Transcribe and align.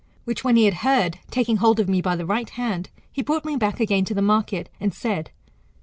Which 0.25 0.43
when 0.43 0.55
he 0.55 0.65
had 0.65 0.73
heard, 0.81 1.19
taking 1.29 1.57
hold 1.57 1.79
of 1.79 1.87
me 1.87 2.01
by 2.01 2.15
the 2.15 2.25
right 2.25 2.49
hand, 2.49 2.89
he 3.11 3.21
brought 3.21 3.45
me 3.45 3.55
back 3.55 3.79
again 3.79 4.03
to 4.05 4.15
the 4.15 4.21
market, 4.23 4.67
and 4.79 4.95
said. 4.95 5.29